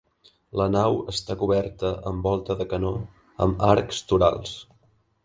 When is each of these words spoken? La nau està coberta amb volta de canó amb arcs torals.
La 0.59 0.65
nau 0.75 0.95
està 1.11 1.35
coberta 1.41 1.91
amb 2.11 2.29
volta 2.29 2.57
de 2.63 2.67
canó 2.71 2.95
amb 3.47 3.63
arcs 3.75 4.01
torals. 4.13 4.57